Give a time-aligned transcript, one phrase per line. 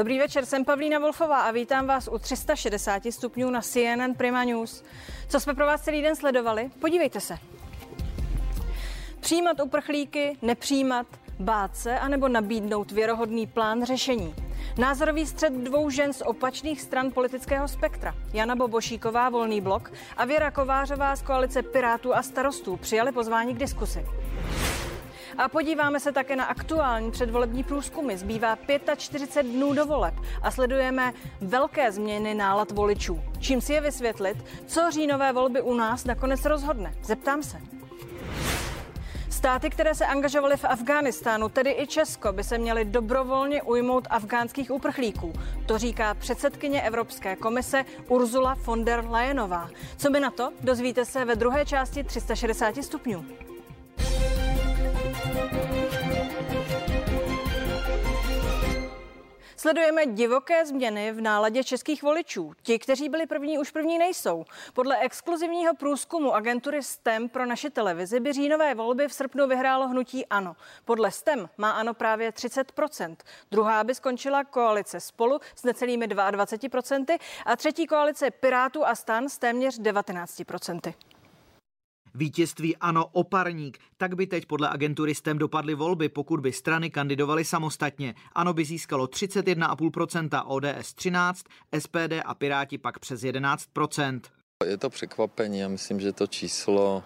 [0.00, 4.84] Dobrý večer, jsem Pavlína Wolfová a vítám vás u 360 stupňů na CNN Prima News.
[5.28, 6.70] Co jsme pro vás celý den sledovali?
[6.80, 7.38] Podívejte se.
[9.20, 11.06] Přijímat uprchlíky, nepřijímat,
[11.38, 14.34] bát se anebo nabídnout věrohodný plán řešení.
[14.78, 18.14] Názorový střed dvou žen z opačných stran politického spektra.
[18.32, 23.58] Jana Bobošíková, Volný blok a Věra Kovářová z koalice Pirátů a starostů přijali pozvání k
[23.58, 24.06] diskusi.
[25.40, 28.16] A podíváme se také na aktuální předvolební průzkumy.
[28.16, 28.58] Zbývá
[28.96, 33.20] 45 dnů do voleb a sledujeme velké změny nálad voličů.
[33.38, 34.36] Čím si je vysvětlit,
[34.66, 36.94] co říjnové volby u nás nakonec rozhodne?
[37.02, 37.60] Zeptám se.
[39.30, 44.70] Státy, které se angažovaly v Afghánistánu, tedy i Česko, by se měly dobrovolně ujmout afgánských
[44.70, 45.32] uprchlíků.
[45.66, 49.70] To říká předsedkyně Evropské komise Ursula von der Leyenová.
[49.96, 50.50] Co by na to?
[50.60, 53.49] Dozvíte se ve druhé části 360 stupňů.
[59.60, 62.52] Sledujeme divoké změny v náladě českých voličů.
[62.62, 64.44] Ti, kteří byli první, už první nejsou.
[64.72, 70.26] Podle exkluzivního průzkumu agentury STEM pro naši televizi by říjnové volby v srpnu vyhrálo hnutí
[70.26, 70.56] ANO.
[70.84, 73.16] Podle STEM má ANO právě 30%.
[73.50, 79.38] Druhá by skončila koalice spolu s necelými 22% a třetí koalice Pirátů a stan s
[79.38, 80.94] téměř 19%.
[82.14, 83.78] Vítězství ano oparník.
[83.96, 88.14] Tak by teď podle agentury STEM dopadly volby, pokud by strany kandidovaly samostatně.
[88.32, 91.44] Ano by získalo 31,5%, ODS 13,
[91.78, 94.20] SPD a Piráti pak přes 11%.
[94.66, 97.02] Je to překvapení, já myslím, že to číslo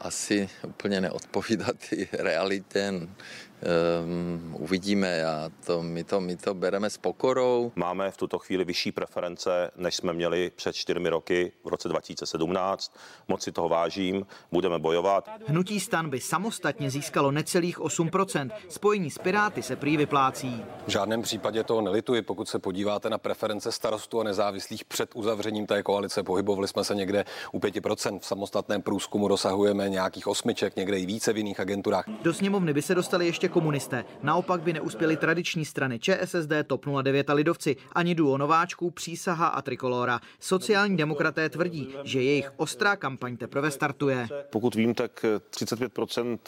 [0.00, 2.92] asi úplně neodpovídá ty realitě.
[3.64, 7.72] Um, uvidíme a to, my, to, my to bereme s pokorou.
[7.76, 12.96] Máme v tuto chvíli vyšší preference, než jsme měli před čtyřmi roky v roce 2017.
[13.28, 15.30] Moc si toho vážím, budeme bojovat.
[15.46, 18.50] Hnutí stan by samostatně získalo necelých 8%.
[18.68, 20.64] Spojení s Piráty se prý vyplácí.
[20.86, 22.22] V žádném případě toho nelituji.
[22.22, 26.94] Pokud se podíváte na preference starostů a nezávislých před uzavřením té koalice, pohybovali jsme se
[26.94, 28.18] někde u 5%.
[28.18, 32.04] V samostatném průzkumu dosahujeme nějakých osmiček, někde i více v jiných agenturách.
[32.22, 34.04] Do sněmovny by se dostali ještě komunisté.
[34.22, 39.62] Naopak by neuspěly tradiční strany ČSSD, TOP 09 a Lidovci, ani duo nováčků, přísaha a
[39.62, 40.20] trikolora.
[40.40, 44.28] Sociální demokraté tvrdí, že jejich ostrá kampaň teprve startuje.
[44.50, 46.38] Pokud vím, tak 35%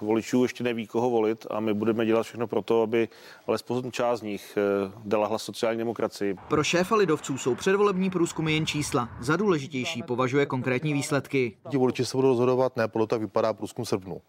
[0.00, 3.08] voličů ještě neví, koho volit a my budeme dělat všechno pro to, aby
[3.46, 6.36] alespoň část z nich eh, dala hlas sociální demokracii.
[6.48, 9.08] Pro šéfa lidovců jsou předvolební průzkumy jen čísla.
[9.20, 11.56] Za důležitější považuje konkrétní výsledky.
[11.70, 14.20] Ti voliči se budou rozhodovat ne podle toho, jak vypadá průzkum srpnu,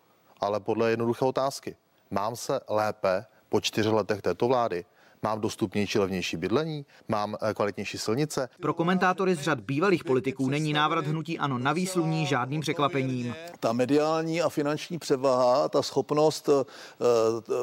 [0.41, 1.75] ale podle jednoduché otázky.
[2.15, 4.85] Mám se lépe po čtyřech letech této vlády?
[5.21, 6.85] Mám dostupnější, levnější bydlení?
[7.07, 8.49] Mám eh, kvalitnější silnice?
[8.61, 13.35] Pro komentátory z řad bývalých politiků není návrat hnutí ano na výsluní žádným překvapením.
[13.59, 16.63] Ta mediální a finanční převaha, ta schopnost uh,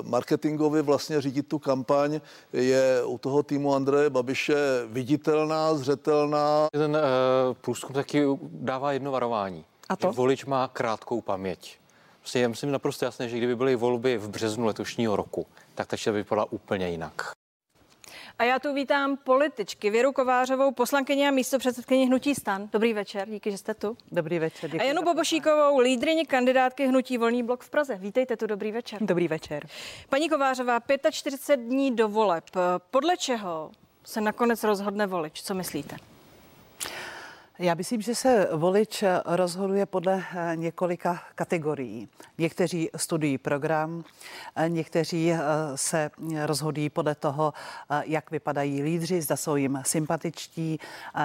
[0.02, 2.20] marketingově vlastně řídit tu kampaň
[2.52, 6.66] je u toho týmu Andreje Babiše viditelná, zřetelná.
[6.72, 9.64] Ten uh, průzkum taky dává jedno varování.
[9.88, 10.06] A to?
[10.06, 11.81] Že volič má krátkou paměť.
[12.22, 15.97] Prostě je myslím naprosto jasné, že kdyby byly volby v březnu letošního roku, tak ta
[16.06, 17.33] by vypadala úplně jinak.
[18.38, 22.69] A já tu vítám političky Věru Kovářovou, poslankyně a místo předsedkyně Hnutí stan.
[22.72, 23.97] Dobrý večer, díky, že jste tu.
[24.12, 24.71] Dobrý večer.
[24.81, 27.97] A Janu Bobošíkovou, lídrině kandidátky Hnutí Volný blok v Praze.
[27.97, 28.99] Vítejte tu, dobrý večer.
[29.03, 29.66] Dobrý večer.
[30.09, 30.81] Paní Kovářová,
[31.11, 32.44] 45 dní do voleb.
[32.91, 33.71] Podle čeho
[34.05, 35.43] se nakonec rozhodne volič?
[35.43, 35.97] Co myslíte?
[37.62, 42.09] Já myslím, že se volič rozhoduje podle eh, několika kategorií.
[42.39, 44.05] Někteří studují program,
[44.56, 45.39] eh, někteří eh,
[45.75, 46.11] se
[46.45, 47.53] rozhodují podle toho,
[48.05, 50.78] jak vypadají lídři, zda jsou jim sympatičtí,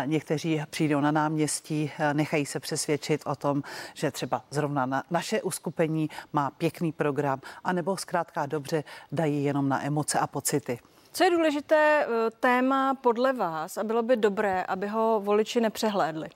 [0.06, 6.10] někteří přijdou na náměstí, nechají se přesvědčit o tom, že třeba zrovna na naše uskupení
[6.34, 10.80] má pěkný program, anebo zkrátka dobře dají jenom na emoce a pocity.
[11.18, 16.30] Co je důležité eh, téma podle vás a bylo by dobré, aby ho voliči nepřehlédli?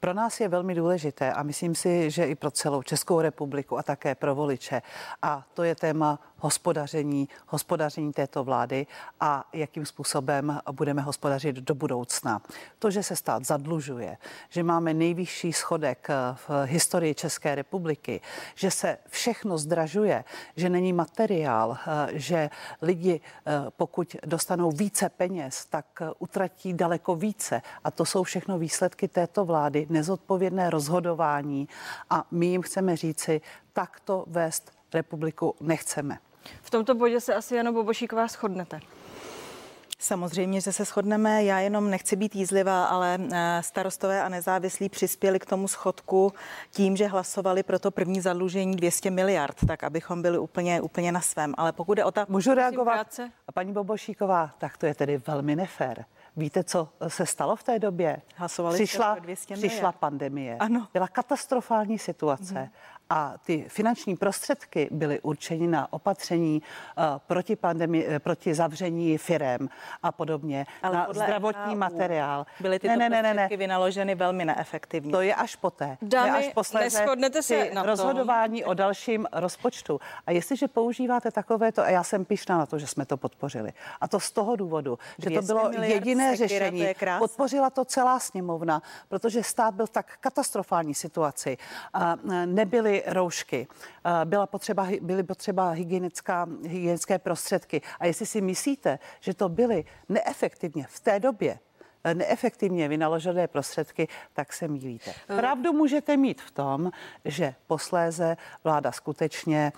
[0.00, 3.82] Pro nás je velmi důležité a myslím si, že i pro celou Českou republiku a
[3.82, 4.82] také pro voliče.
[5.22, 8.86] A to je téma hospodaření, hospodaření této vlády
[9.20, 12.42] a jakým způsobem budeme hospodařit do budoucna.
[12.78, 14.16] To, že se stát zadlužuje,
[14.48, 18.20] že máme nejvyšší schodek v historii České republiky,
[18.54, 20.24] že se všechno zdražuje,
[20.56, 21.78] že není materiál,
[22.12, 22.50] že
[22.82, 23.20] lidi,
[23.76, 25.86] pokud dostanou více peněz, tak
[26.18, 27.62] utratí daleko více.
[27.84, 31.68] A to jsou všechno výsledky této vlády, nezodpovědné rozhodování.
[32.10, 33.40] A my jim chceme říci,
[33.72, 36.18] takto vést republiku nechceme.
[36.62, 38.80] V tomto bodě se asi Jano Bobošíková shodnete.
[39.98, 41.44] Samozřejmě, že se shodneme.
[41.44, 46.32] Já jenom nechci být jízlivá, ale eh, starostové a nezávislí přispěli k tomu schodku
[46.70, 51.20] tím, že hlasovali pro to první zadlužení 200 miliard, tak abychom byli úplně, úplně na
[51.20, 51.54] svém.
[51.58, 52.26] Ale pokud je o ta...
[52.28, 53.20] Můžu reagovat?
[53.54, 56.04] Paní Bobošíková, tak to je tedy velmi nefér.
[56.36, 58.22] Víte, co se stalo v té době?
[58.34, 60.56] Hlasovali přišla, 200 přišla pandemie.
[60.56, 60.88] Ano.
[60.92, 62.54] Byla katastrofální situace.
[62.54, 62.68] Mm
[63.10, 69.68] a ty finanční prostředky byly určeny na opatření uh, proti pandemii, eh, proti zavření firem
[70.02, 72.46] a podobně, Ale na zdravotní FAU materiál.
[72.60, 73.48] Byly tyto ne, ne, ne, ne.
[73.56, 75.12] vynaloženy velmi neefektivně.
[75.12, 75.98] To je až poté.
[76.02, 77.06] Dámy, až posléze
[77.40, 78.70] se na rozhodování tom.
[78.70, 80.00] o dalším rozpočtu.
[80.26, 83.72] A jestliže používáte takovéto, a já jsem pišná na to, že jsme to podpořili.
[84.00, 86.86] A to z toho důvodu, že to bylo jediné řešení.
[86.94, 91.56] To Podpořila to celá sněmovna, protože stát byl v tak katastrofální situaci.
[91.94, 92.16] A
[92.46, 93.66] nebyly roušky,
[94.04, 97.82] eh, byla potřeba, byly potřeba hygienická, hygienické prostředky.
[98.00, 101.58] A jestli si myslíte, že to byly neefektivně v té době,
[102.04, 105.10] eh, neefektivně vynaložené prostředky, tak se mílíte.
[105.28, 105.36] Eh.
[105.36, 106.90] Pravdu můžete mít v tom,
[107.24, 109.72] že posléze vláda skutečně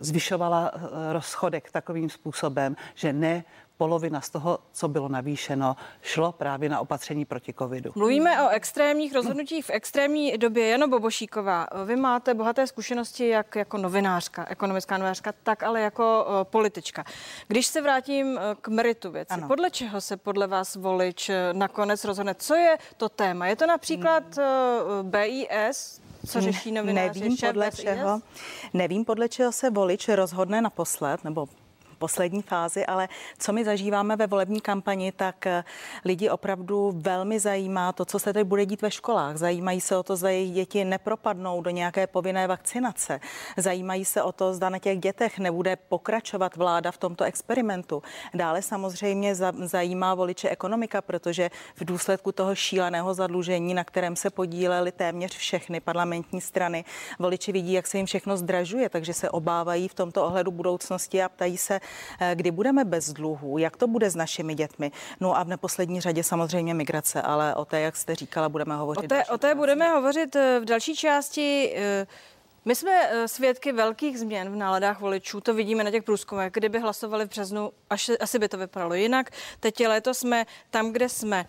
[0.00, 0.72] zvyšovala
[1.12, 3.44] rozchodek takovým způsobem, že ne
[3.82, 7.92] polovina z toho, co bylo navýšeno, šlo právě na opatření proti covidu.
[7.94, 10.68] Mluvíme o extrémních rozhodnutích v extrémní době.
[10.68, 17.04] Jano Bobošíková, vy máte bohaté zkušenosti jak jako novinářka, ekonomická novinářka, tak ale jako politička.
[17.48, 19.48] Když se vrátím k meritu věci, ano.
[19.48, 22.34] podle čeho se podle vás volič nakonec rozhodne?
[22.34, 23.46] Co je to téma?
[23.46, 25.10] Je to například hmm.
[25.10, 27.20] BIS, co řeší novináři?
[27.20, 28.20] Nevím podle čeho.
[28.74, 31.48] Nevím podle čeho se volič rozhodne naposled, nebo
[32.02, 33.08] poslední fázi, ale
[33.38, 35.64] co my zažíváme ve volební kampani, tak eh,
[36.04, 39.36] lidi opravdu velmi zajímá to, co se teď bude dít ve školách.
[39.36, 43.20] Zajímají se o to, zda jejich děti nepropadnou do nějaké povinné vakcinace.
[43.56, 48.02] Zajímají se o to, zda na těch dětech nebude pokračovat vláda v tomto experimentu.
[48.34, 54.92] Dále samozřejmě zajímá voliče ekonomika, protože v důsledku toho šíleného zadlužení, na kterém se podílely
[54.92, 56.84] téměř všechny parlamentní strany,
[57.18, 61.28] voliči vidí, jak se jim všechno zdražuje, takže se obávají v tomto ohledu budoucnosti a
[61.28, 61.80] ptají se,
[62.34, 64.92] kdy budeme bez dluhů, jak to bude s našimi dětmi.
[65.20, 69.04] No a v neposlední řadě samozřejmě migrace, ale o té, jak jste říkala, budeme hovořit.
[69.04, 71.72] O té, o té budeme hovořit eh, v další části.
[71.76, 72.06] Eh,
[72.64, 76.52] my jsme svědky velkých změn v náladách voličů, to vidíme na těch průzkumech.
[76.52, 79.30] Kdyby hlasovali v březnu, až, asi by to vypadalo jinak.
[79.60, 81.46] Teď je léto jsme tam, kde jsme.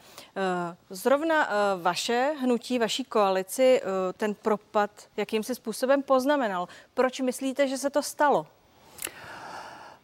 [0.90, 1.50] Zrovna
[1.82, 3.82] vaše hnutí, vaší koalici
[4.18, 6.68] ten propad jakýmsi způsobem poznamenal.
[6.94, 8.48] Proč myslíte, že se to stalo?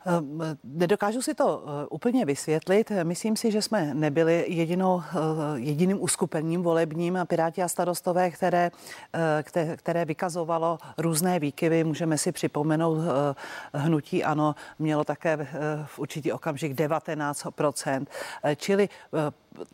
[0.06, 2.92] Ehm, nedokážu si to eh, úplně vysvětlit.
[3.04, 5.16] Myslím si, že jsme nebyli jedinou, eh,
[5.56, 8.72] jediným uskupením volebním Piráti a starostové, které,
[9.56, 11.84] eh, které vykazovalo různé výkyvy.
[11.84, 12.98] Můžeme si připomenout
[13.74, 15.48] hnutí ANO mělo také
[15.86, 18.10] v určitý okamžik 19%.
[18.56, 18.90] Čili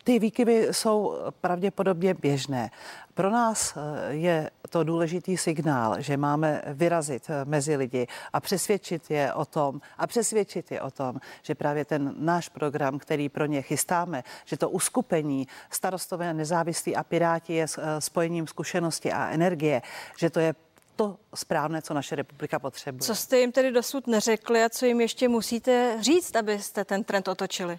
[0.04, 2.70] ty výkyvy jsou pravděpodobně běžné.
[3.14, 9.10] Pro nás eh, je to důležitý signál, že máme vyrazit eh, mezi lidi a přesvědčit
[9.10, 13.46] je o tom, a přesvědčit je o tom, že právě ten náš program, který pro
[13.46, 19.82] ně chystáme, že to uskupení starostové nezávislí a piráti je eh, spojením zkušenosti a energie,
[20.16, 20.54] že to je
[20.96, 23.00] to správné, co naše republika potřebuje.
[23.00, 27.28] Co jste jim tedy dosud neřekli a co jim ještě musíte říct, abyste ten trend
[27.28, 27.78] otočili?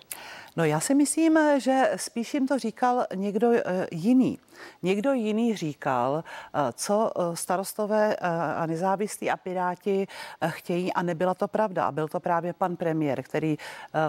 [0.58, 4.40] No já si myslím, že spíš jim to říkal někdo eh, jiný.
[4.84, 8.16] Někdo jiný říkal, eh, co eh, starostové
[8.56, 10.08] a nezávislí a piráti
[10.48, 11.86] chtějí a nebyla to pravda.
[11.86, 13.58] A byl to právě pan premiér, který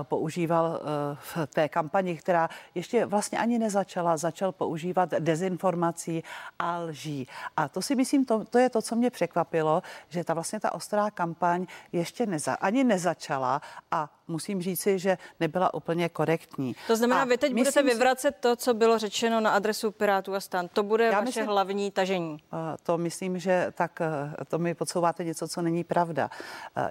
[0.02, 0.80] používal
[1.14, 6.24] v té kampani, která ještě vlastně ani nezačala, začal používat dezinformací
[6.58, 7.28] a lží.
[7.56, 10.72] A to si myslím, to, to je to, co mě překvapilo, že ta vlastně ta
[10.72, 16.76] ostrá kampaň ještě neza, ani nezačala a musím říci, že nebyla úplně korektní.
[16.86, 20.40] To znamená, a vy teď budete vyvracet to, co bylo řečeno na adresu Pirátů a
[20.40, 20.68] stan.
[20.68, 22.38] To bude vaše myslím, hlavní tažení.
[22.82, 24.02] To myslím, že tak
[24.48, 26.30] to mi podsouváte něco, co není pravda.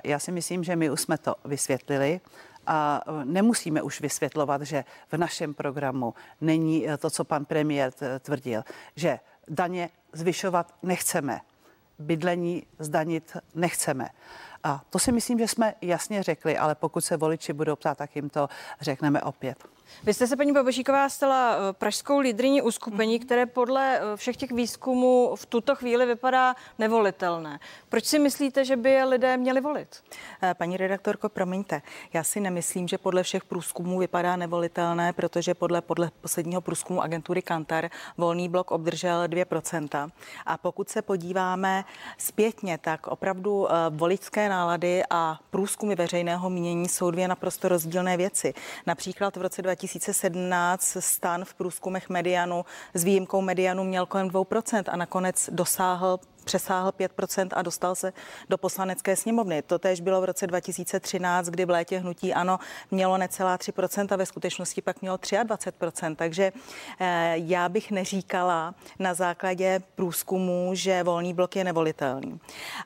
[0.04, 2.22] Já si myslím, že my už jsme to vysvětlili.
[2.70, 8.64] A nemusíme už vysvětlovat, že v našem programu není to, co pan premiér tvrdil,
[8.96, 11.40] že daně zvyšovat nechceme,
[12.00, 14.10] bydlení zdanit nechceme.
[14.64, 18.16] A to si myslím, že jsme jasně řekli, ale pokud se voliči budou ptát, tak
[18.16, 18.50] jim to
[18.82, 19.77] řekneme opět.
[20.04, 24.52] Vy jste se, paní Babošíková, stala eh, pražskou lídriní uskupení, které podle eh, všech těch
[24.52, 27.60] výzkumů v tuto chvíli vypadá nevolitelné.
[27.90, 30.04] Proč si myslíte, že by je lidé měli volit?
[30.44, 31.82] Eh, paní redaktorko, promiňte,
[32.14, 37.42] já si nemyslím, že podle všech průzkumů vypadá nevolitelné, protože podle, podle posledního průzkumu agentury
[37.42, 40.12] Kantar volný blok obdržel 2%.
[40.46, 41.86] A pokud se podíváme
[42.18, 48.54] zpětně, tak opravdu voličské nálady a průzkumy veřejného mínění jsou dvě naprosto rozdílné věci.
[48.86, 54.96] Například v roce 2017 stan v průzkumech medianu s výjimkou medianu měl kolem 2% a
[54.96, 58.14] nakonec dosáhl přesáhl 5% a dostal se
[58.50, 59.62] do poslanecké sněmovny.
[59.62, 62.60] To též bylo v roce 2013, kdy v létě hnutí ano
[62.92, 66.16] mělo necelá 3% a ve skutečnosti pak mělo 23%.
[66.16, 66.52] Takže
[67.00, 72.40] eh, já bych neříkala na základě průzkumu, že volný blok je nevolitelný.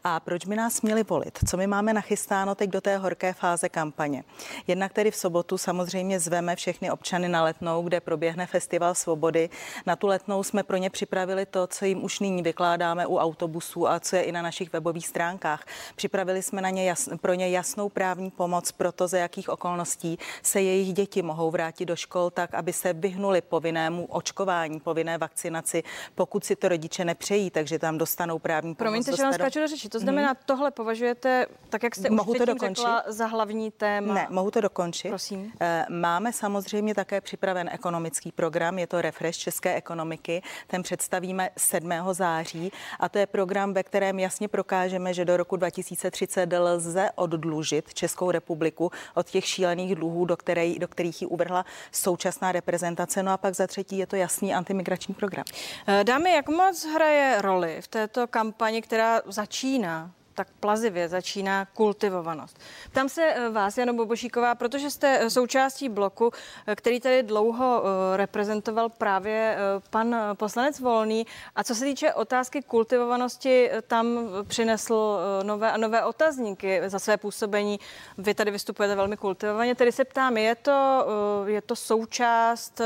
[0.03, 1.39] A proč by nás měli volit?
[1.49, 4.23] Co my máme nachystáno teď do té horké fáze kampaně?
[4.67, 9.49] Jednak tedy v sobotu samozřejmě zveme všechny občany na letnou, kde proběhne Festival svobody.
[9.85, 13.50] Na tu letnou jsme pro ně připravili to, co jim už nyní vykládáme u autobusů
[13.51, 15.65] autobusů a co je i na našich webových stránkách.
[15.95, 20.17] Připravili jsme na ně jas, pro ně jasnou právní pomoc pro to, za jakých okolností
[20.43, 25.83] se jejich děti mohou vrátit do škol tak, aby se vyhnuli povinnému očkování, povinné vakcinaci,
[26.15, 28.77] pokud si to rodiče nepřejí, takže tam dostanou právní pomoc.
[28.77, 29.89] Promiňte, že vám skáču do řeči.
[29.89, 30.43] To znamená, hmm.
[30.45, 32.81] tohle považujete, tak jak jste mohu už to dokončit?
[32.81, 34.13] řekla, za hlavní téma?
[34.13, 35.09] Ne, mohu to dokončit.
[35.09, 35.51] Prosím.
[35.59, 41.91] Eh, máme samozřejmě také připraven ekonomický program, je to Refresh české ekonomiky, ten představíme 7.
[42.13, 47.09] září a to je pro program, ve kterém jasně prokážeme, že do roku 2030 lze
[47.15, 53.23] oddlužit Českou republiku od těch šílených dluhů, do, které, do kterých ji uvrhla současná reprezentace.
[53.23, 55.45] No a pak za třetí je to jasný antimigrační program.
[55.87, 62.59] Eh, dámy, jak moc hraje roli v této kampani, která začíná tak plazivě začíná kultivovanost.
[62.91, 66.31] Tam se eh, vás, Jano Bobošíková, protože jste eh, součástí bloku,
[66.67, 67.83] eh, který tady dlouho
[68.15, 69.57] reprezentoval právě
[69.89, 71.25] pan poslanec Volný.
[71.55, 77.79] A co se týče otázky kultivovanosti, tam přinesl nové a nové otazníky za své působení.
[78.17, 81.05] Vy tady vystupujete velmi kultivovaně, tedy se ptám, je to,
[81.45, 82.81] je to součást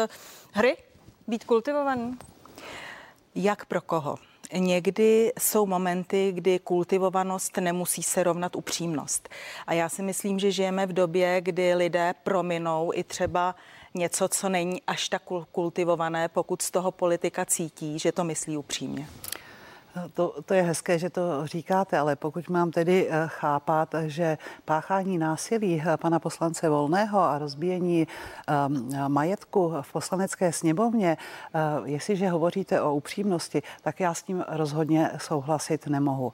[0.51, 0.77] hry
[1.27, 2.17] být kultivovaný?
[3.35, 4.17] Jak pro koho?
[4.53, 9.29] Někdy jsou momenty, kdy kultivovanost nemusí se rovnat upřímnost.
[9.67, 13.55] A já si myslím, že žijeme v době, kdy lidé prominou i třeba
[13.93, 15.21] něco, co není až tak
[15.51, 19.07] kultivované, pokud z toho politika cítí, že to myslí upřímně.
[20.13, 25.17] To, to je hezké, že to říkáte, ale pokud mám tedy eh, chápat, že páchání
[25.17, 28.07] násilí eh, pana poslance Volného a rozbíjení
[28.67, 31.17] um, majetku v poslanecké sněmovně,
[31.77, 36.33] uh, jestliže hovoříte o upřímnosti, tak já s tím rozhodně souhlasit nemohu.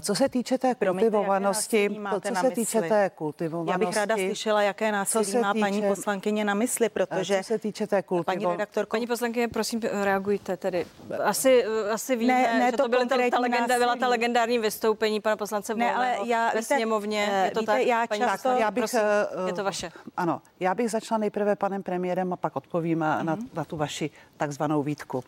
[0.00, 4.92] Co se týče té kultivovanosti, co se týče té kultivovanosti, já bych ráda slyšela, jaké
[4.92, 8.44] násilí má týče, paní poslankyně na mysli, protože co se týče té kultivovanosti.
[8.44, 10.86] Paní redaktorko, paní poslankyně, prosím, reagujte tedy.
[11.24, 15.20] Asi, asi víme, ne, ne, že to byl ta, ta legenda, byla ta legendární vystoupení
[15.20, 17.42] pana poslance ne, ale já, ve víte, sněmovně.
[17.44, 17.82] Je to víte, tak?
[17.82, 19.00] Já často, já bych, prosím,
[19.40, 19.92] uh, je to vaše.
[20.16, 23.24] Ano, já bych začala nejprve panem premiérem a pak odpovím mm-hmm.
[23.24, 24.10] na, na tu vaši
[24.42, 25.18] takzvanou výtku.
[25.18, 25.24] Uh,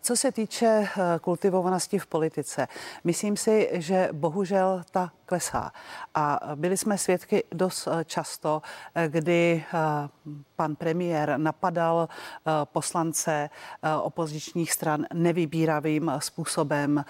[0.00, 2.68] co se týče uh, kultivovanosti v politice,
[3.04, 5.72] myslím si, že bohužel ta klesá.
[6.14, 8.62] A byli jsme svědky dost často,
[9.08, 9.64] kdy
[10.56, 12.08] pan premiér napadal
[12.64, 13.50] poslance
[14.02, 17.04] opozičních stran nevybíravým způsobem.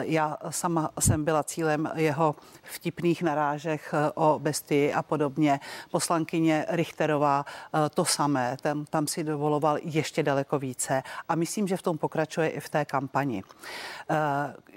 [0.00, 5.60] Já sama jsem byla cílem jeho vtipných narážech o bestii a podobně.
[5.90, 7.44] Poslankyně Richterová
[7.94, 12.48] to samé, tam, tam si dovoloval ještě daleko více a myslím, že v tom pokračuje
[12.48, 13.42] i v té kampani.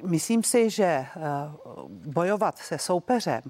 [0.04, 1.06] Myslím si, že
[2.08, 3.42] bojovat se soupeřem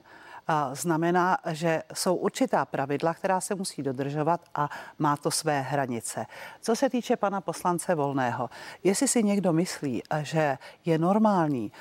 [0.73, 6.25] znamená, že jsou určitá pravidla, která se musí dodržovat a má to své hranice.
[6.61, 8.49] Co se týče pana poslance Volného,
[8.83, 11.71] jestli si někdo myslí, že je normální,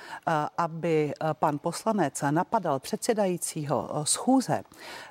[0.59, 4.63] aby pan poslanec napadal předsedajícího schůze,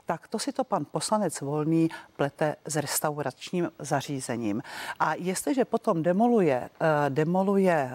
[0.06, 4.64] tak to si to pan poslanec Volný plete s restauračním zařízením.
[5.00, 6.70] A jestliže potom demoluje,
[7.10, 7.92] demoluje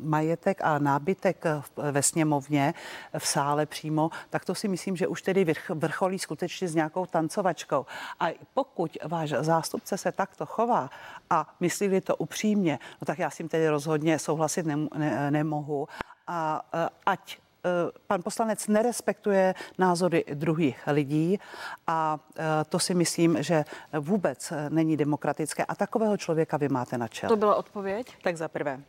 [0.00, 1.44] majetek a nábytek
[1.76, 2.74] ve sněmovně,
[3.18, 7.86] v sále přímo, tak to si myslím, že už tedy vrcholí skutečně s nějakou tancovačkou.
[8.20, 10.90] A pokud váš zástupce se takto chová
[11.30, 15.88] a myslí to upřímně, no tak já s tím tedy rozhodně souhlasit ne, ne, nemohu.
[16.26, 17.38] A e, ať e,
[18.06, 21.40] pan poslanec nerespektuje názory druhých lidí
[21.86, 27.08] a e, to si myslím, že vůbec není demokratické a takového člověka vy máte na
[27.08, 27.28] čele.
[27.28, 28.16] To byla odpověď?
[28.22, 28.80] Tak za prvé.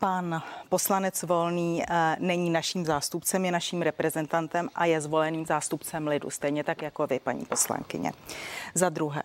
[0.00, 6.30] Pan poslanec Volný eh, není naším zástupcem, je naším reprezentantem a je zvoleným zástupcem lidu,
[6.30, 8.12] stejně tak jako vy, paní poslankyně.
[8.74, 9.22] Za druhé,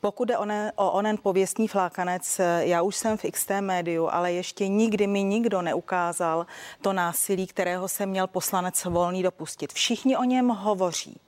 [0.00, 4.32] pokud je onen, o onen pověstní flákanec, eh, já už jsem v XT médiu, ale
[4.32, 6.46] ještě nikdy mi nikdo neukázal
[6.80, 9.72] to násilí, kterého se měl poslanec Volný dopustit.
[9.72, 11.20] Všichni o něm hovoří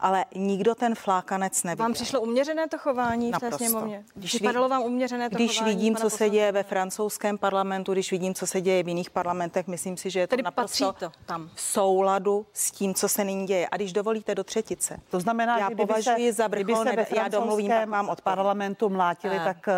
[0.00, 1.84] ale nikdo ten flákanec neviděl.
[1.84, 3.56] Vám přišlo uměřené to chování Naprosto.
[3.56, 4.04] v té sněmovně?
[4.14, 8.10] Když Připadalo vám uměřené to Když chování, vidím, co se děje ve francouzském parlamentu, když
[8.10, 11.12] vidím, co se děje v jiných parlamentech, myslím si, že je to Tedy naprosto to
[11.26, 11.50] tam.
[11.54, 13.68] v souladu s tím, co se nyní děje.
[13.70, 15.00] A když dovolíte do třetice.
[15.10, 18.20] To znamená, já že považuji se, za vrchol, se ve já domluvím, pak mám od
[18.20, 19.74] parlamentu mlátili, a, tak uh,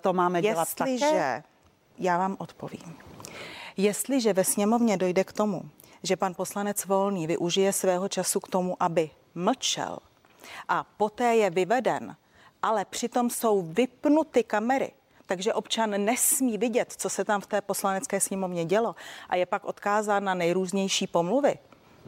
[0.00, 1.42] to máme dělat Jestliže, také?
[1.98, 2.96] já vám odpovím.
[3.76, 5.62] Jestliže ve sněmovně dojde k tomu,
[6.02, 9.98] že pan poslanec Volný využije svého času k tomu, aby mlčel
[10.68, 12.16] a poté je vyveden,
[12.62, 14.92] ale přitom jsou vypnuty kamery,
[15.26, 18.94] takže občan nesmí vidět, co se tam v té poslanecké sněmovně dělo
[19.28, 21.58] a je pak odkázán na nejrůznější pomluvy,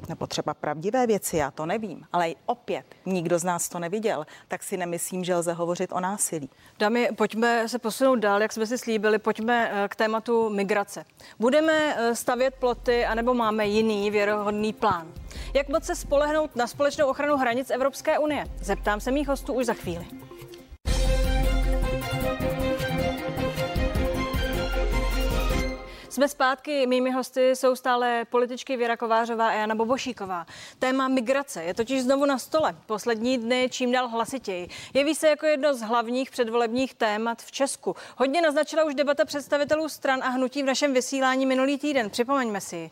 [0.08, 4.62] nebo třeba pravdivé věci, já to nevím, ale opět nikdo z nás to neviděl, tak
[4.62, 6.50] si nemyslím, že lze hovořit o násilí.
[6.78, 11.04] Dámy, pojďme se posunout dál, jak jsme si slíbili, pojďme eh, k tématu migrace.
[11.38, 15.12] Budeme eh, stavět ploty, anebo máme jiný věrohodný plán?
[15.54, 18.44] Jak moc se spolehnout na společnou ochranu hranic Evropské unie?
[18.60, 20.25] Zeptám se mých hostů už za chvíli.
[26.16, 30.46] Jsme zpátky, mými hosty jsou stále političky Věra Kovářová a Jana Bobošíková.
[30.78, 32.76] Téma migrace je totiž znovu na stole.
[32.86, 34.68] Poslední dny čím dál hlasitěji.
[34.94, 37.96] Jeví se jako jedno z hlavních předvolebních témat v Česku.
[38.16, 42.10] Hodně naznačila už debata představitelů stran a hnutí v našem vysílání minulý týden.
[42.10, 42.90] Připomeňme si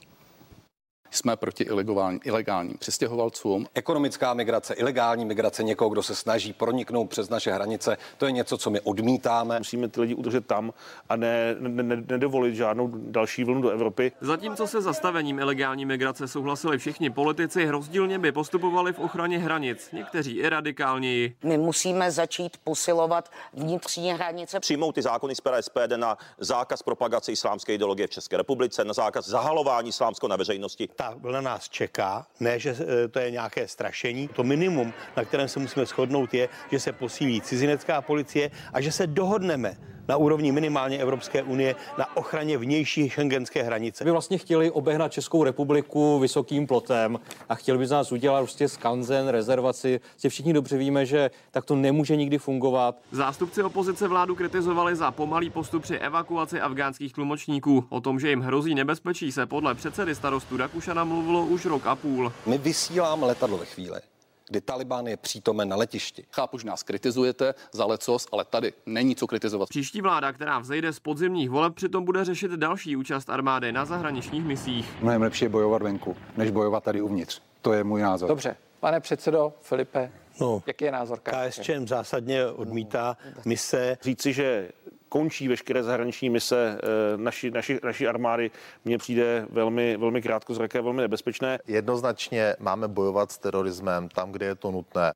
[1.17, 3.67] jsme proti ilegální, ilegálním přistěhovalcům.
[3.75, 8.59] Ekonomická migrace, ilegální migrace někoho, kdo se snaží proniknout přes naše hranice, to je něco,
[8.59, 9.59] co my odmítáme.
[9.59, 10.73] Musíme ty lidi udržet tam
[11.09, 14.13] a ne, ne, ne, nedovolit žádnou další vlnu do Evropy.
[14.21, 20.37] Zatímco se zastavením ilegální migrace souhlasili všichni politici, rozdílně by postupovali v ochraně hranic, někteří
[20.37, 21.37] i radikálněji.
[21.45, 24.61] My musíme začít posilovat vnitřní hranice.
[24.61, 29.29] Přijmout ty zákony z SPD na zákaz propagace islámské ideologie v České republice, na zákaz
[29.29, 30.89] zahalování islámsko na veřejnosti.
[30.97, 34.29] Ta ta vlna nás čeká, ne, že eh, to je nějaké strašení.
[34.29, 38.93] To minimum, na kterém se musíme shodnout, je, že se posílí cizinecká policie a že
[38.93, 39.77] se dohodneme
[40.09, 44.05] na úrovni minimálně Evropské unie na ochraně vnější šengenské hranice.
[44.05, 48.69] By vlastně chtěli obehnat Českou republiku vysokým plotem a chtěli by z nás udělat prostě
[48.69, 50.01] skanzen, rezervaci.
[50.17, 52.97] Si všichni dobře víme, že tak to nemůže nikdy fungovat.
[53.13, 57.85] Zástupci opozice vládu kritizovali za pomalý postup při evakuaci afgánských tlumočníků.
[57.89, 61.95] O tom, že jim hrozí nebezpečí, se podle předsedy starostu Rakušana mluvilo už rok a
[61.97, 62.33] půl.
[62.47, 64.01] My vysíláme letadlo ve chvíli,
[64.49, 66.25] kdy Taliban je přítomen na letišti.
[66.31, 69.69] Chápu, že nás kritizujete za lecos, ale tady není co kritizovat.
[69.69, 74.45] Příští vláda, která vzejde z podzimních voleb, přitom bude řešit další účast armády na zahraničních
[74.45, 75.03] misích.
[75.03, 77.43] Mnohem lepší je bojovat venku, než bojovat tady uvnitř.
[77.63, 78.29] To je můj názor.
[78.29, 81.61] Dobře, pane předsedo Filipe, no, jaký je názor KSČM?
[81.63, 83.99] KSČM zásadně odmítá mise.
[84.03, 84.71] Říci, že
[85.15, 88.51] končí veškeré zahraniční mise eh, naší, naši, naší armády,
[88.85, 91.59] mně přijde velmi, velmi krátkozraké, velmi nebezpečné.
[91.67, 95.13] Jednoznačně máme bojovat s terorismem tam, kde je to nutné.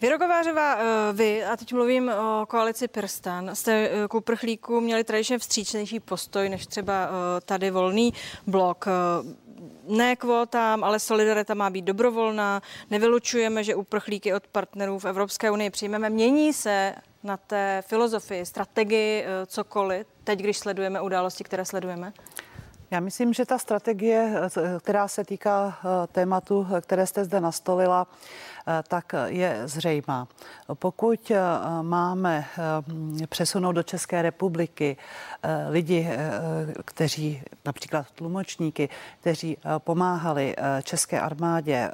[0.00, 5.38] Věrokovářová, eh, vy, a teď mluvím o koalici Pirstan, jste eh, k uprchlíku měli tradičně
[5.38, 7.08] vstřícnější postoj než třeba
[7.44, 8.12] tady volný
[8.46, 8.86] blok
[9.88, 12.62] ne kvótám, ale solidarita má být dobrovolná.
[12.90, 16.10] Nevylučujeme, že uprchlíky od partnerů v Evropské unii přijmeme.
[16.10, 22.12] Mění se na té filozofii, strategii, eh, cokoliv, teď, když sledujeme události, které sledujeme?
[22.90, 28.06] Já myslím, že ta strategie, eh, která se týká eh, tématu, které jste zde nastolila,
[28.88, 30.28] tak je zřejmá.
[30.74, 31.40] Pokud eh,
[31.82, 32.44] máme
[33.22, 34.96] eh, přesunout do České republiky
[35.68, 36.08] lidi,
[36.84, 38.88] kteří například tlumočníky,
[39.20, 41.90] kteří pomáhali české armádě,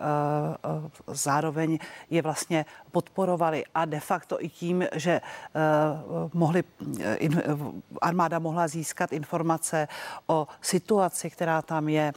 [1.07, 1.79] zároveň
[2.11, 5.21] je vlastně podporovali a de facto i tím, že
[6.33, 6.65] mohli,
[8.01, 9.89] armáda mohla získat informace
[10.27, 12.13] o situaci, která tam je.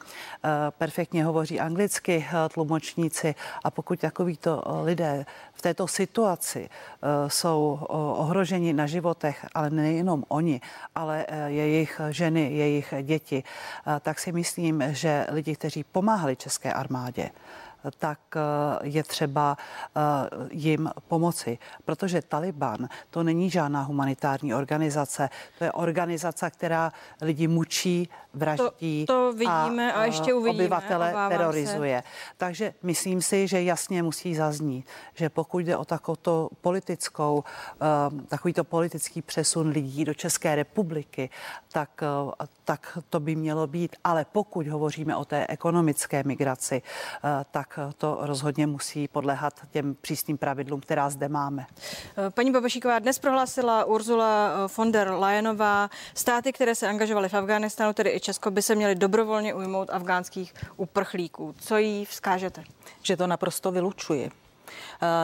[0.77, 7.79] Perfektně hovoří anglicky tlumočníci a pokud takový tito lidé v této situaci eh, jsou
[8.17, 10.62] ohroženi na životech, ale nejenom oni,
[10.95, 16.73] ale eh, jejich ženy, jejich děti, eh, tak si myslím, že lidi, kteří pomáhali České
[16.73, 17.29] armádě,
[17.99, 18.19] tak
[18.84, 19.58] je třeba
[20.51, 28.10] jim pomoci, protože Taliban to není žádná humanitární organizace, to je organizace, která lidi mučí,
[28.34, 32.04] vraždí to, to vidíme a, a ještě uvidíme, obyvatele terorizuje.
[32.06, 32.34] Se.
[32.38, 37.43] Takže myslím si, že jasně musí zaznít, že pokud jde o takovou politickou,
[38.28, 41.30] takovýto politický přesun lidí do České republiky,
[41.72, 42.04] tak,
[42.63, 43.96] tak to by mělo být.
[44.04, 46.82] Ale pokud hovoříme o té ekonomické migraci,
[47.52, 51.65] tak to rozhodně musí podléhat těm přísným pravidlům, která zde máme.
[52.30, 58.10] Paní Babašíková, dnes prohlásila Ursula von der Leyenová, státy, které se angažovaly v Afghánistánu, tedy
[58.10, 61.55] i Česko, by se měly dobrovolně ujmout afgánských uprchlíků.
[61.59, 62.63] Co jí vzkážete?
[63.01, 64.25] Že to naprosto vylučuji.
[64.25, 64.31] Uh,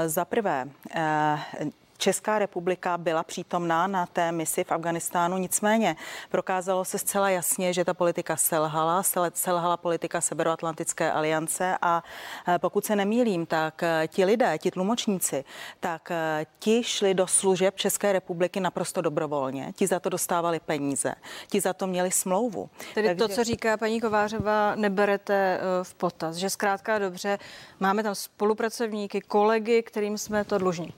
[0.05, 5.95] za prvé, uh, Česká republika byla přítomná na té misi v Afganistánu, nicméně
[6.29, 12.03] prokázalo se zcela jasně, že ta politika selhala, selhala politika Severoatlantické aliance a
[12.47, 15.43] eh, pokud se nemýlím, tak eh, ti lidé, ti tlumočníci,
[15.79, 21.15] tak eh, ti šli do služeb České republiky naprosto dobrovolně, ti za to dostávali peníze,
[21.47, 22.69] ti za to měli smlouvu.
[22.93, 23.27] Tedy Takže...
[23.27, 27.37] to, co říká paní Kovářová, neberete v potaz, že zkrátka dobře,
[27.79, 30.93] máme tam spolupracovníky, kolegy, kterým jsme to dlužní.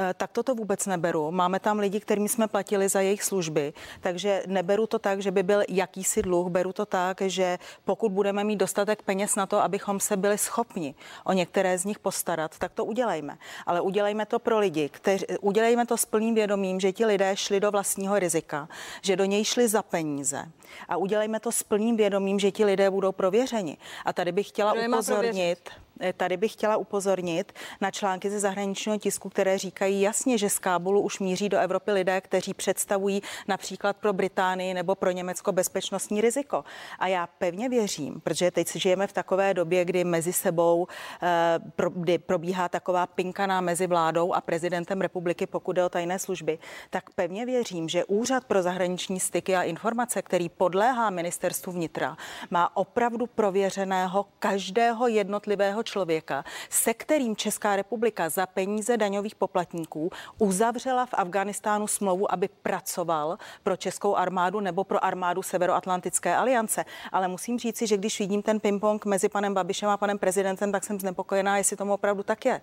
[0.00, 1.30] Eh, tak toto vůbec neberu.
[1.30, 5.42] Máme tam lidi, kterým jsme platili za jejich služby, takže neberu to tak, že by
[5.42, 10.00] byl jakýsi dluh, beru to tak, že pokud budeme mít dostatek peněz na to, abychom
[10.00, 13.38] se byli schopni o některé z nich postarat, tak to udělejme.
[13.66, 17.60] Ale udělejme to pro lidi, kteři, udělejme to s plným vědomím, že ti lidé šli
[17.60, 18.68] do vlastního rizika,
[19.02, 20.44] že do něj šli za peníze.
[20.88, 23.76] A udělejme to s plným vědomím, že ti lidé budou prověřeni.
[24.04, 25.70] A tady bych chtěla upozornit.
[26.00, 30.58] Eh, tady bych chtěla upozornit na články ze zahraničního tisku, které říkají jasně, že z
[30.58, 36.20] Kábulu už míří do Evropy lidé, kteří představují například pro Británii nebo pro Německo bezpečnostní
[36.20, 36.64] riziko.
[36.98, 40.86] A já pevně věřím, protože teď žijeme v takové době, kdy mezi sebou,
[41.22, 41.58] eh,
[41.94, 46.58] kdy probíhá taková pinkaná mezi vládou a prezidentem republiky, pokud jde o tajné služby,
[46.90, 52.16] tak pevně věřím, že Úřad pro zahraniční styky a informace, který podléhá ministerstvu vnitra,
[52.50, 61.06] má opravdu prověřeného každého jednotlivého člověka, se kterým Česká republika za peníze daňových poplatníků uzavřela
[61.06, 66.84] v Afganistánu smlouvu, aby pracoval pro českou armádu nebo pro armádu Severoatlantické aliance.
[67.12, 70.84] Ale musím říci, že když vidím ten ping-pong mezi panem Babišem a panem prezidentem, tak
[70.84, 72.60] jsem znepokojená, jestli tomu opravdu tak je.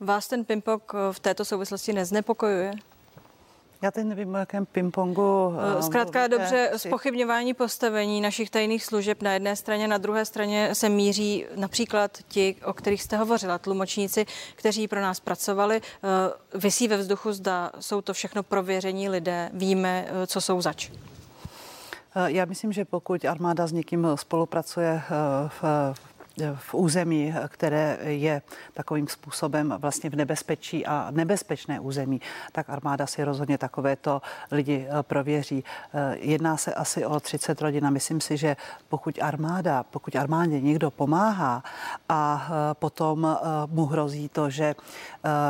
[0.00, 2.91] Vás ten ping-pong v této souvislosti neznepokojuje?
[3.82, 5.54] Já teď nevím, o jakém pingpongu.
[5.78, 6.38] Eh, zkrátka mluvíte.
[6.38, 12.18] dobře, spochybňování postavení našich tajných služeb na jedné straně, na druhé straně se míří například
[12.28, 15.80] ti, o kterých jste hovořila, tlumočníci, kteří pro nás pracovali.
[15.80, 20.90] Eh, vysí ve vzduchu, zda jsou to všechno prověření lidé, víme, eh, co jsou zač.
[22.26, 25.02] Já myslím, že pokud armáda s někým spolupracuje
[25.48, 26.11] v, v
[26.72, 28.42] území, které je
[28.74, 32.20] takovým způsobem vlastně v nebezpečí a nebezpečné území,
[32.52, 35.64] tak armáda si rozhodně takovéto lidi eh, prověří.
[35.94, 38.56] Eh, jedná se asi o 30 rodin a myslím si, že
[38.88, 41.62] pokud armáda, pokud armádě někdo pomáhá
[42.08, 44.74] a eh, potom mu hrozí to, že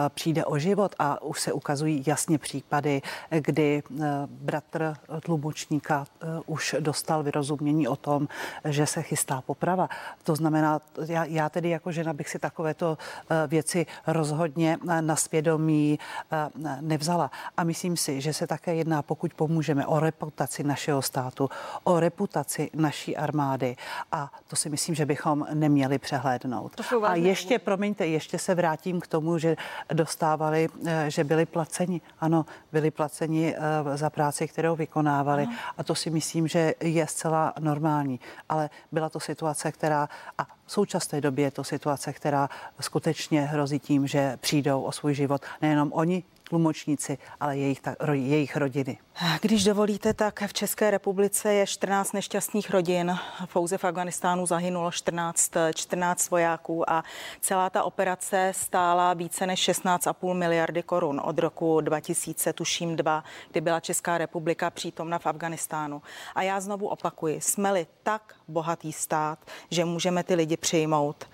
[0.09, 3.83] přijde o život a už se ukazují jasně případy, kdy
[4.27, 6.05] bratr tlumočníka
[6.47, 8.29] už dostal vyrozumění o tom,
[8.65, 9.89] že se chystá poprava.
[10.23, 10.72] To znamená,
[11.07, 12.99] já, já tedy jako žena bych si takovéto
[13.31, 15.99] eh, věci rozhodně eh, na svědomí
[16.33, 17.31] eh, nevzala.
[17.57, 21.51] A myslím si, že se také jedná, pokud pomůžeme, o reputaci našeho státu,
[21.85, 23.77] o reputaci naší armády.
[24.13, 26.81] A to si myslím, že bychom neměli přehlédnout.
[27.03, 29.57] A ještě, promiňte, ještě se vrátím k tomu, že
[29.93, 30.69] dostávali,
[31.09, 32.01] že byli placeni.
[32.21, 33.57] Ano, byli placeni
[33.95, 35.49] za práci, kterou vykonávali.
[35.79, 38.21] A to si myslím, že je zcela normální.
[38.49, 40.09] Ale byla to situace, která,
[40.39, 45.15] a v současné době je to situace, která skutečně hrozí tím, že přijdou o svůj
[45.15, 45.43] život.
[45.63, 48.99] Nejenom oni, tlumočníci, ale jejich, ta, jejich rodiny.
[49.41, 53.17] Když dovolíte, tak v České republice je 14 nešťastných rodin.
[53.53, 57.05] Pouze v Afganistánu zahynulo 14, 14 vojáků a
[57.41, 63.61] celá ta operace stála více než 16,5 miliardy korun od roku 2000, tuším dva, kdy
[63.61, 66.03] byla Česká republika přítomna v Afganistánu.
[66.35, 69.39] A já znovu opakuji, jsme-li tak bohatý stát,
[69.71, 71.25] že můžeme ty lidi přijmout,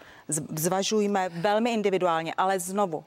[0.57, 3.05] zvažujme velmi individuálně, ale znovu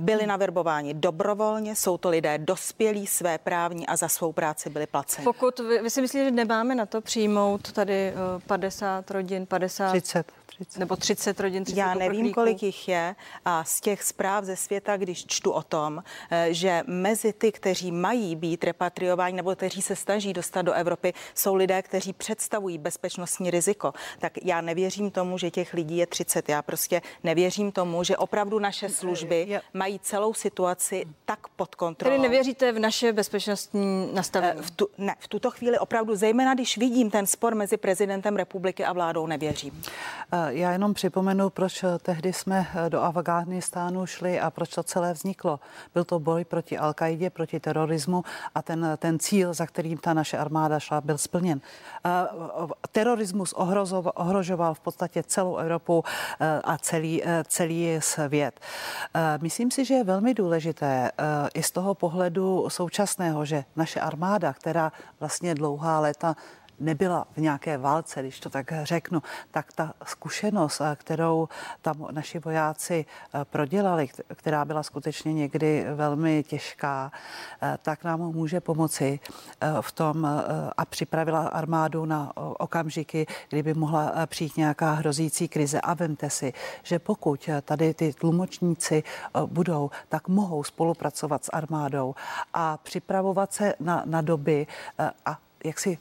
[0.00, 5.24] byli naverbováni dobrovolně, jsou to lidé dospělí, své právní a za svou práci byli placeni.
[5.24, 8.12] Pokud vy, vy si myslíte, že nemáme na to přijmout tady
[8.46, 9.88] 50 eh, rodin, 50...
[9.88, 10.32] 30.
[10.58, 10.78] 30.
[10.78, 12.34] Nebo 30 rodin, 30 Já nevím, uprchlíků.
[12.34, 16.82] kolik jich je a z těch zpráv ze světa, když čtu o tom, eh, že
[16.86, 21.82] mezi ty, kteří mají být repatriováni nebo kteří se snaží dostat do Evropy, jsou lidé,
[21.82, 23.92] kteří představují bezpečnostní riziko.
[24.18, 26.48] Tak já nevěřím tomu, že těch lidí je 30.
[26.48, 32.16] Já prostě nevěřím tomu, že opravdu naše služby mají celou situaci tak pod kontrolou.
[32.16, 34.62] Tedy nevěříte v naše bezpečnostní nastavení?
[34.62, 38.84] V, tu, ne, v tuto chvíli opravdu, zejména když vidím ten spor mezi prezidentem republiky
[38.84, 39.82] a vládou, nevěřím.
[40.48, 44.82] Eh, Já jenom připomenu, proč eh, tehdy jsme eh, do Afghánistánu šli a proč to
[44.82, 45.60] celé vzniklo.
[45.94, 46.94] Byl to boj proti al
[47.32, 51.60] proti terorismu a ten, ten cíl, za kterým ta naše armáda šla, byl splněn.
[52.92, 53.52] Terorismus
[54.14, 56.04] ohrožoval v podstatě celou Evropu
[56.64, 58.60] a celý, celý svět.
[59.42, 61.10] Myslím si, že je velmi důležité
[61.54, 66.36] i z toho pohledu současného, že naše armáda, která vlastně dlouhá léta
[66.80, 71.48] nebyla v nějaké válce, když to tak řeknu, tak ta zkušenost, eh, kterou
[71.82, 77.12] tam naši vojáci eh, prodělali, která byla skutečně někdy velmi těžká,
[77.62, 79.20] eh, tak nám může pomoci
[79.80, 80.28] v tom
[80.76, 85.80] a připravila armádu na okamžiky, kdyby mohla přijít nějaká hrozící krize.
[85.80, 89.02] A vemte si, že pokud tady ty tlumočníci
[89.46, 92.14] budou, tak mohou spolupracovat s armádou
[92.54, 94.66] a připravovat se na, na doby
[95.26, 95.98] a jak si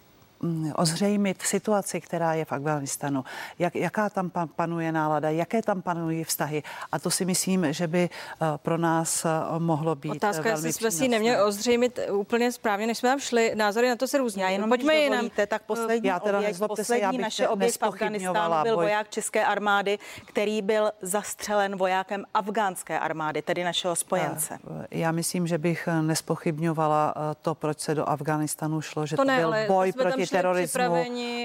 [0.76, 3.24] ozřejmit situaci, která je v Afganistanu,
[3.60, 6.64] jak, jaká tam panuje nálada, jaké tam panují vztahy.
[6.92, 10.68] A to si myslím, že by eh, pro nás eh, mohlo být eh, Otázka, velmi
[10.68, 13.56] jestli jsme si neměli ozřejmit úplně správně, než jsme tam šli.
[13.56, 14.42] Názory na to se různí.
[14.42, 15.18] Já jenom, Pojďme když jinam.
[15.18, 18.64] dovolíte, tak poslední Já teda oběť, nezlobte se, poslední já bych naše oběť v Afganistánu
[18.64, 18.86] byl boj.
[18.86, 24.60] voják české armády, který byl zastřelen vojákem afgánské armády, tedy našeho spojence.
[24.92, 29.38] Já myslím, že bych nespochybňovala to, proč se do Afganistanu šlo, že to, to ne,
[29.38, 30.96] byl boj jsme proti terorismu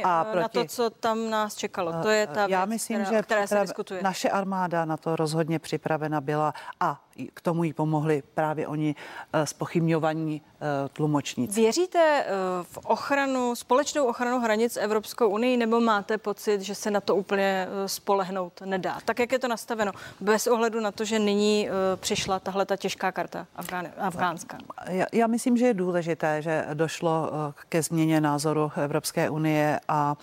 [0.05, 0.43] a proti...
[0.43, 1.93] na to, co tam nás čekalo.
[2.03, 4.03] To je ta Já věc, myslím, která, že která se diskutuje.
[4.03, 7.05] naše armáda na to rozhodně připravena byla a
[7.35, 8.95] k tomu jí pomohli právě oni
[9.33, 11.61] eh, spochybňovaní eh, tlumočníci.
[11.61, 17.01] Věříte eh, v ochranu, společnou ochranu hranic Evropskou unii, nebo máte pocit, že se na
[17.01, 18.99] to úplně spolehnout nedá?
[19.05, 19.93] Tak, jak je to nastaveno?
[20.21, 24.59] Bez ohledu na to, že nyní přišla tahle ta těžká karta afgán, afgánská.
[24.89, 27.31] Já, já myslím, že je důležité, že došlo
[27.69, 30.17] ke změně názoru Evropské unie a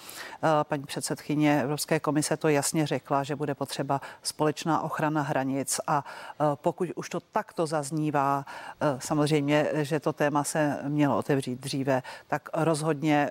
[0.64, 6.06] paní předsedkyně Evropské komise to jasně řekla, že bude potřeba společná ochrana hranic a
[6.56, 8.46] pokud už to takto zaznívá,
[9.00, 13.30] samozřejmě, že to téma se mělo otevřít dříve, tak rozhodně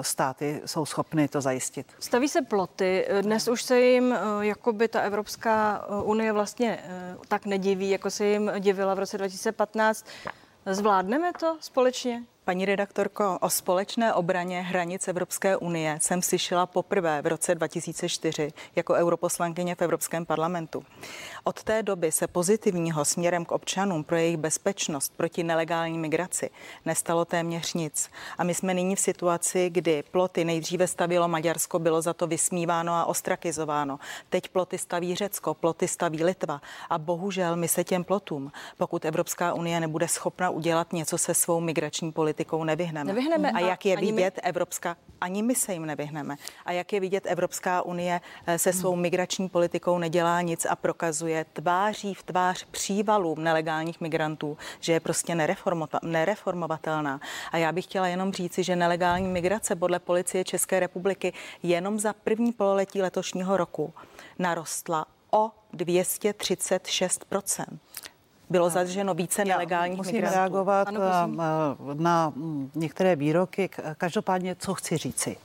[0.00, 1.86] státy jsou schopny to zajistit.
[2.00, 3.08] Staví se ploty.
[3.20, 6.78] Dnes už se jim jakoby ta Evropská unie vlastně
[7.28, 10.06] tak nediví, jako se jim divila v roce 2015.
[10.66, 12.22] Zvládneme to společně?
[12.44, 18.94] Paní redaktorko, o společné obraně hranic Evropské unie jsem slyšela poprvé v roce 2004 jako
[18.94, 20.84] europoslankyně v Evropském parlamentu.
[21.44, 26.50] Od té doby se pozitivního směrem k občanům pro jejich bezpečnost proti nelegální migraci
[26.84, 28.10] nestalo téměř nic.
[28.38, 32.92] A my jsme nyní v situaci, kdy ploty nejdříve stavilo Maďarsko, bylo za to vysmíváno
[32.92, 33.98] a ostrakizováno.
[34.30, 36.60] Teď ploty staví Řecko, ploty staví Litva.
[36.90, 41.60] A bohužel my se těm plotům, pokud Evropská unie nebude schopna udělat něco se svou
[41.60, 42.29] migrační politikou,
[42.64, 43.08] nevyhneme.
[43.12, 43.50] Nevyhneme.
[43.50, 46.36] A jak je Ani my- vidět, Evropská, ani my se jim nevyhneme.
[46.64, 51.44] A jak je vidět, Evropská unie eh, se svou migrační politikou nedělá nic a prokazuje
[51.52, 55.34] tváří v tvář přívalům nelegálních migrantů, že je prostě
[56.02, 57.20] nereformovatelná.
[57.52, 62.12] A já bych chtěla jenom říci, že nelegální migrace podle policie České republiky jenom za
[62.12, 63.94] první pololetí letošního roku
[64.38, 67.24] narostla o 236
[68.50, 70.36] bylo zadrženo více nelegálních Musím migrantů.
[70.38, 71.42] reagovat Ano, prosím.
[72.02, 73.70] na mm, některé výroky.
[73.98, 75.36] Každopádně, co chci říci?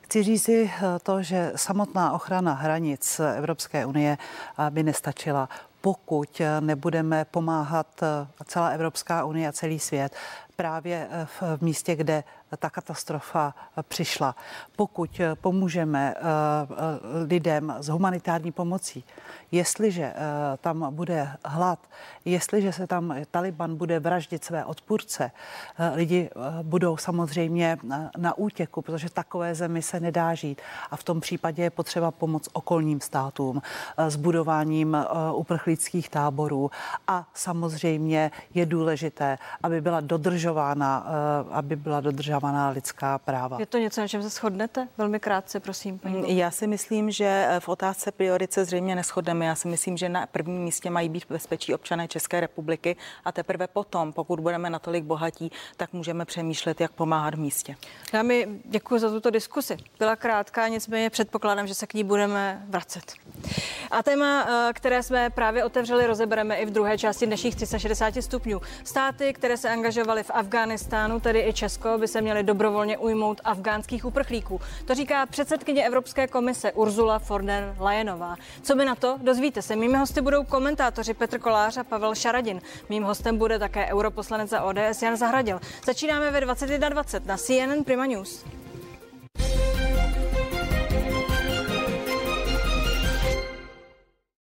[0.00, 5.48] Chci říci eh, to, že samotná ochrana hranic Evropské unie eh, by nestačila,
[5.80, 7.86] pokud eh, nebudeme pomáhat
[8.46, 10.12] celá Evropská unie a celý svět
[10.62, 12.24] právě eh, v místě, kde
[12.58, 14.36] ta katastrofa eh, přišla.
[14.76, 16.14] Pokud eh, pomůžeme
[17.26, 19.04] lidem s humanitární pomocí,
[19.52, 20.14] jestliže
[20.60, 21.78] tam bude hlad,
[22.24, 25.30] jestliže se tam Taliban bude vraždit své odpůrce,
[25.94, 26.30] lidi
[26.62, 27.78] budou samozřejmě
[28.16, 30.62] na, útěku, protože takové zemi se nedá žít.
[30.90, 33.62] A v tom případě je potřeba pomoc okolním státům
[33.96, 34.96] s budováním
[35.34, 36.70] uprchlických táborů.
[37.06, 43.56] A samozřejmě je důležité, aby byla dodržována dodržována, eh, aby byla dodržována lidská práva.
[43.60, 44.88] Je to něco, na čem se shodnete?
[44.98, 45.98] Velmi krátce, prosím.
[45.98, 46.36] Paní.
[46.36, 49.46] Já si myslím, že v otázce priorice zřejmě neschodneme.
[49.46, 53.66] Já si myslím, že na prvním místě mají být bezpečí občané České republiky a teprve
[53.66, 57.76] potom, pokud budeme natolik bohatí, tak můžeme přemýšlet, jak pomáhat v místě.
[58.12, 59.76] Dámy, děkuji za tuto diskusi.
[59.98, 63.12] Byla krátká, nicméně předpokládám, že se k ní budeme vracet.
[63.90, 68.60] A téma, eh, které jsme právě otevřeli, rozebereme i v druhé části dnešních 360 stupňů.
[68.84, 74.04] Státy, které se angažovaly v Afghánistánu, tedy i Česko, by se měly dobrovolně ujmout afgánských
[74.04, 74.60] uprchlíků.
[74.84, 78.36] To říká předsedkyně Evropské komise Ursula von der Leyenová.
[78.62, 79.18] Co by na to?
[79.22, 79.76] Dozvíte se.
[79.76, 82.60] Mými hosty budou komentátoři Petr Kolář a Pavel Šaradin.
[82.88, 85.60] Mým hostem bude také europoslanec za ODS Jan Zahradil.
[85.86, 88.44] Začínáme ve 21.20 na CNN Prima News.